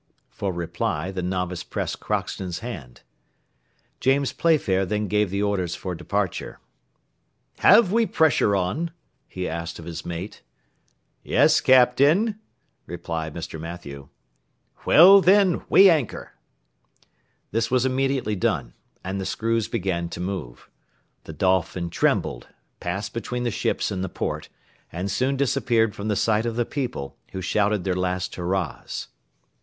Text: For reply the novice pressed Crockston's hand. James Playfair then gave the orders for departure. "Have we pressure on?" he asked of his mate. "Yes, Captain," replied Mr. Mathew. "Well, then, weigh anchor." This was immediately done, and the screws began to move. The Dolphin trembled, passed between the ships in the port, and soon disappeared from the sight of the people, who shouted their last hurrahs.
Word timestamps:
For 0.31 0.51
reply 0.51 1.11
the 1.11 1.21
novice 1.21 1.63
pressed 1.63 1.99
Crockston's 1.99 2.61
hand. 2.65 3.01
James 3.99 4.33
Playfair 4.33 4.83
then 4.83 5.07
gave 5.07 5.29
the 5.29 5.43
orders 5.43 5.75
for 5.75 5.93
departure. 5.93 6.59
"Have 7.59 7.91
we 7.91 8.07
pressure 8.07 8.55
on?" 8.55 8.89
he 9.27 9.47
asked 9.47 9.77
of 9.77 9.85
his 9.85 10.03
mate. 10.03 10.41
"Yes, 11.21 11.61
Captain," 11.61 12.39
replied 12.87 13.35
Mr. 13.35 13.59
Mathew. 13.61 14.07
"Well, 14.85 15.21
then, 15.21 15.61
weigh 15.69 15.91
anchor." 15.91 16.33
This 17.51 17.69
was 17.69 17.85
immediately 17.85 18.35
done, 18.35 18.73
and 19.03 19.21
the 19.21 19.23
screws 19.27 19.67
began 19.67 20.09
to 20.09 20.19
move. 20.19 20.67
The 21.25 21.33
Dolphin 21.33 21.91
trembled, 21.91 22.47
passed 22.79 23.13
between 23.13 23.43
the 23.43 23.51
ships 23.51 23.91
in 23.91 24.01
the 24.01 24.09
port, 24.09 24.49
and 24.91 25.11
soon 25.11 25.37
disappeared 25.37 25.93
from 25.93 26.07
the 26.07 26.15
sight 26.15 26.47
of 26.47 26.55
the 26.55 26.65
people, 26.65 27.17
who 27.33 27.41
shouted 27.43 27.83
their 27.83 27.93
last 27.93 28.33
hurrahs. 28.35 29.07